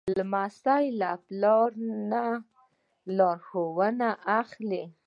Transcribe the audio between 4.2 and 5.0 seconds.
اخلي.